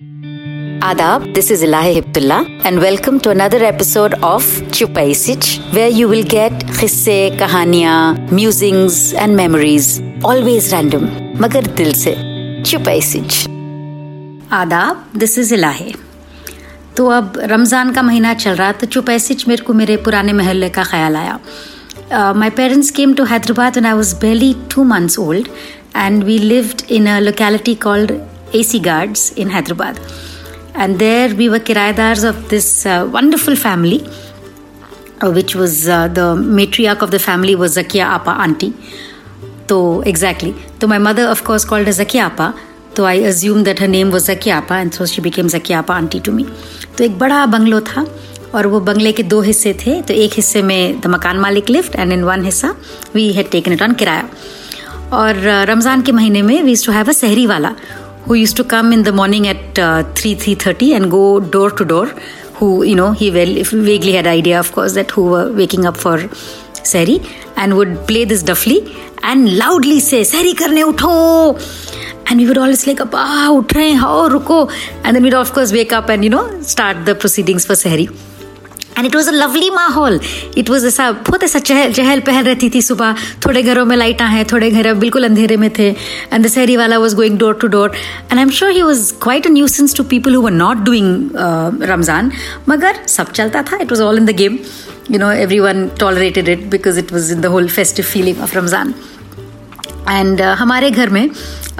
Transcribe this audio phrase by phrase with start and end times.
[0.00, 6.06] Adab, this is Ilahi Hibdullah and welcome to another episode of Chupai Sich where you
[6.06, 10.02] will get khisse, kahaniyan, musings and memories.
[10.22, 11.06] Always random,
[11.36, 12.14] magar dil se.
[12.62, 13.48] Chupai Sich.
[14.52, 15.92] आदाब this is इलाहे
[16.96, 20.68] तो अब रमज़ान का महीना चल रहा तो चुप ऐसे मेरे को मेरे पुराने महल्ले
[20.76, 21.40] का ख्याल आया
[22.36, 25.48] my parents came to Hyderabad and I was barely two months old
[25.96, 28.12] and we lived in a locality called
[28.62, 30.00] C Guards in Hyderabad
[30.76, 33.98] and there we were kiraidars of this uh, wonderful family
[35.22, 36.26] uh, which was uh, the
[36.58, 38.72] matriarch of the family was zakia appa auntie
[39.70, 39.78] so
[40.12, 42.48] exactly so my mother of course called her zakia appa
[42.96, 45.96] so i assumed that her name was zakia appa and so she became zakia appa
[46.00, 46.46] auntie to me
[46.98, 48.06] तो एक बड़ा bungalow था
[48.54, 51.96] और वो बंगले के दो हिस्से थे तो एक हिस्से में द मकान मालिक लिफ्ट
[51.96, 52.74] एंड इन वन हिस्सा
[53.14, 54.28] we had taken it on किराया
[55.18, 55.36] और
[55.70, 57.74] रमज़ान के महीने में वी टू हैव अ सहरी वाला
[58.26, 61.84] who used to come in the morning at uh, 3 3.30 and go door to
[61.84, 62.06] door
[62.58, 63.54] who you know he well
[63.88, 66.16] vaguely had idea of course that who were waking up for
[66.92, 67.16] seri
[67.56, 68.78] and would play this duffly
[69.22, 71.12] and loudly say seri karne utho.
[72.28, 73.24] And we would always like abba
[73.56, 74.70] uth how ruko.
[75.04, 78.08] And then we'd of course wake up and you know start the proceedings for sehri
[78.98, 80.18] and it was a lovely माहौल
[80.58, 83.14] it was ऐसा, बहुत ऐसा चहल चहल पहल रहती थी सुबह।
[83.46, 86.98] थोड़े घरों में लाइटा हैं, थोड़े घर बिल्कुल अंधेरे में थे। एंड द सहरी वाला
[86.98, 87.92] was going door to door
[88.30, 91.30] and I am sure he was quite a nuisance to people who were not doing
[91.92, 92.32] Ramzan
[92.68, 94.58] मगर सब चलता था it was all in the game
[95.14, 98.88] you know, everyone tolerated it because it was in the whole festive feeling of ramzan.
[100.10, 101.30] And हमारे घर में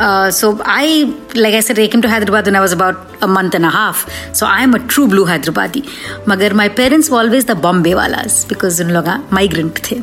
[0.01, 1.05] so I
[1.37, 4.73] लगे से racking to Hyderabad was about a month and a half so I am
[4.73, 5.83] a true blue Hyderabadi
[6.29, 10.01] मगर my parents always the Bombay वाला because उन लोग migrant थे.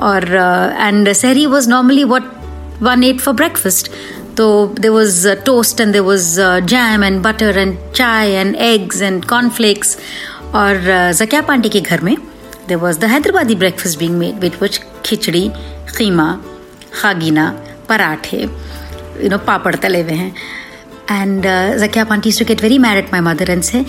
[0.00, 0.24] और
[0.78, 2.32] एंड सहरी was normally what
[2.82, 3.90] one ate for breakfast
[4.36, 4.50] तो
[4.80, 6.28] they was toast and there was
[6.74, 9.96] jam and butter and chai and eggs and cornflakes
[10.54, 10.82] और
[11.16, 12.16] जकिया पांडे के घर में
[12.68, 15.50] there was the Hyderabadi breakfast being made with which khichdi
[15.96, 16.32] kheema
[16.94, 17.50] khagina,
[17.88, 18.40] parathe
[19.22, 20.34] you know papad तले हुए हैं।
[21.10, 21.46] And
[21.80, 23.84] Zakia Panti to get very mad at my mother and say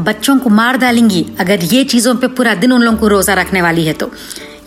[0.00, 3.62] बच्चों को मार डालेंगी अगर ये चीज़ों पे पूरा दिन उन लोगों को रोज़ा रखने
[3.62, 4.10] वाली है तो।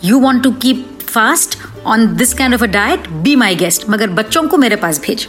[0.04, 4.10] You want to keep fast on this kind of a diet be my guest मगर
[4.20, 5.26] बच्चों को मेरे पास भेज।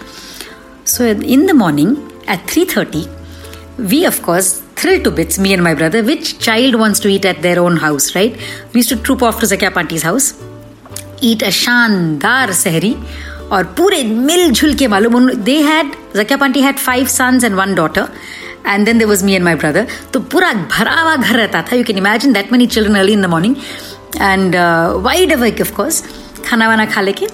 [0.87, 1.95] So in the morning
[2.29, 3.05] at three thirty
[4.25, 7.59] course thrilled to bits me and my brother which child wants to eat at their
[7.59, 8.37] own house right?
[8.73, 10.27] We used to troop off to zakia panti's house.
[11.23, 12.95] Eat a शानदार सहरी
[13.51, 18.07] और पूरे मिलजुल के मालूम they had Zakia Panti had five sons and one daughter
[18.67, 21.75] and then they was me and my brother तो पूरा भरा हुआ घर रहता था।
[21.75, 23.55] You can imagine that many children early in the morning
[24.21, 24.55] and
[25.03, 26.03] wide awake of course
[26.45, 27.25] खाना वाना खा लेके।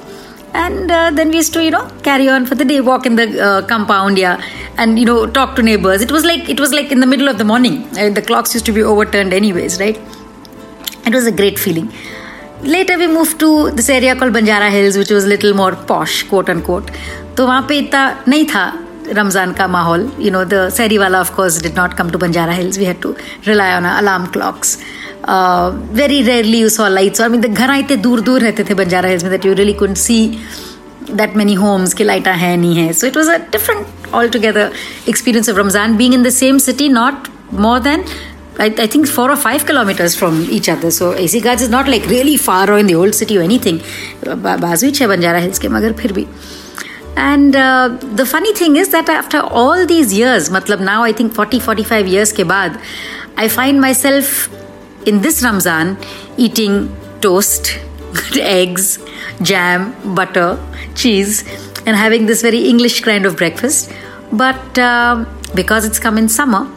[0.56, 3.28] And then we'd to you know carry on for the day walk in the
[3.70, 4.38] compound या
[4.80, 7.30] and you know talk to neighbours it was like it was like in the middle
[7.30, 10.03] of the morning the clocks used to be over turn any ways right
[11.08, 11.88] it was a great feeling
[12.66, 16.49] later we move to this area call Banjara hills which was little more posh quote
[16.49, 16.91] and quote
[17.38, 18.72] तो वहाँ पे इतना नहीं था
[19.13, 20.09] रमज़ान का माहौल.
[20.19, 23.13] You know the सैरी वाला of course did not come to Banjara hills we had to
[23.47, 24.77] rely on alarm clocks
[25.94, 29.09] very rarely you saw lights और मीन द घर इतने दूर दूर रहते थे बंजारा
[29.09, 30.19] हिल्स में that you really can't see
[31.11, 32.93] that many homes की लाइटा है, नहीं है.
[32.93, 34.72] So it was a different all together
[35.09, 38.03] experience of Ramzan being in the same city not more than
[38.59, 40.91] I, I, think four or five kilometers from each other.
[40.91, 43.79] So AC Ghats is not like really far or in the old city or anything.
[44.23, 46.28] Bazu hai Banjara Hills ke magar phir bhi.
[47.16, 51.34] And uh, the funny thing is that after all these years, matlab now I think
[51.34, 52.79] 40-45 years ke baad,
[53.38, 54.50] I find myself
[55.06, 55.97] in this Ramzan
[56.38, 57.79] eating toast,
[58.35, 59.00] eggs,
[59.41, 60.59] jam, butter,
[60.95, 61.44] cheese,
[61.85, 63.91] and having this very English kind of breakfast.
[64.31, 65.25] But uh,
[65.56, 66.69] because it's come in summer,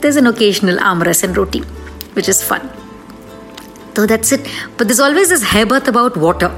[0.00, 1.62] there's an occasional amras and roti,
[2.14, 2.68] which is fun.
[3.96, 4.44] तो that's it
[4.78, 6.50] but this always is habit about water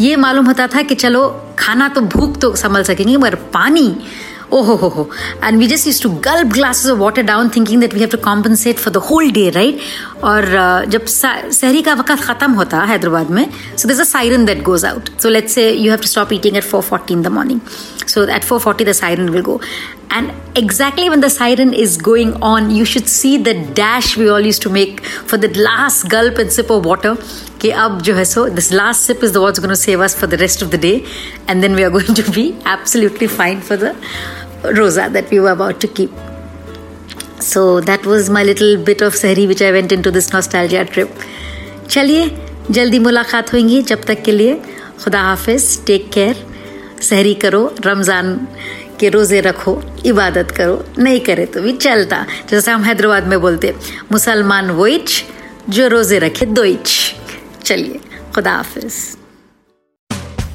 [0.00, 1.20] ये मालूम होता था कि चलो
[1.58, 3.86] खाना तो भूख तो संभल सकेंगे मगर पानी
[4.51, 5.03] oh ho ho ho
[5.41, 8.17] and we just used to gulp glasses of water down thinking that we have to
[8.17, 9.79] compensate for the whole day right
[10.23, 10.45] और
[10.89, 13.45] जब सहरी का वक्त ख़त्म होता हैदराबाद में
[13.75, 16.57] so there's a siren that goes out so let's say you have to stop eating
[16.61, 17.61] at 4:40 in the morning
[18.13, 19.59] so at 4:40 the siren will go
[20.17, 20.31] and
[20.63, 24.61] exactly when the siren is going on you should see the dash we all used
[24.67, 27.17] to make for the last gulp and sip of water
[27.61, 30.15] कि अब जो है so this last sip is the what's going to save us
[30.15, 30.91] for the rest of the day
[31.49, 33.93] and then we are going to be absolutely fine for the
[34.64, 36.10] rosa that we were about to keep.
[37.40, 41.08] So that was my little bit of सहरी which I went into this nostalgia trip.
[41.88, 42.28] चलिए
[42.70, 44.54] जल्दी मुलाकात होंगी जब तक के लिए
[45.04, 46.44] खुदा हाफिज टेक केयर
[47.02, 48.36] सहरी करो रमज़ान
[49.00, 49.72] के रोज़े रखो
[50.06, 53.74] इबादत करो नहीं करे तो भी चलता जैसे हम हैदराबाद में बोलते
[54.12, 55.22] मुसलमान वोइच
[55.70, 56.92] जो रोज़े रखे दोइच
[57.64, 58.00] चलिए
[58.34, 58.94] खुदा हाफिज